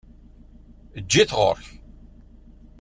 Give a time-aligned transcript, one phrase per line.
[0.99, 1.65] Eǧǧ-it ɣuṛ-k!